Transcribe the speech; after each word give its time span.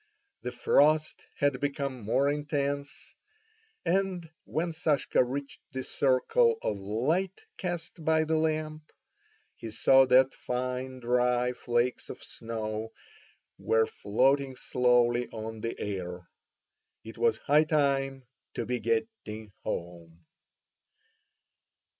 The 0.41 0.51
frost 0.51 1.21
had 1.37 1.59
become 1.59 2.01
more 2.03 2.27
intense, 2.27 3.15
and 3.85 4.27
when 4.45 4.73
Sashka 4.73 5.23
reached 5.23 5.61
the 5.73 5.83
circle 5.83 6.57
of 6.63 6.79
light 6.79 7.45
cast 7.55 8.03
by 8.03 8.23
the 8.23 8.35
lamp, 8.37 8.91
he 9.55 9.69
saw 9.69 10.07
that 10.07 10.33
fine 10.33 11.01
dry 11.01 11.53
flakes 11.53 12.09
of 12.09 12.17
snow 12.19 12.91
were 13.59 13.85
floating 13.85 14.55
slowly 14.55 15.29
on 15.29 15.61
the 15.61 15.79
air. 15.79 16.27
It 17.03 17.19
was 17.19 17.37
high 17.37 17.65
time 17.65 18.25
to 18.55 18.65
be 18.65 18.79
getting 18.79 19.51
home. 19.63 20.25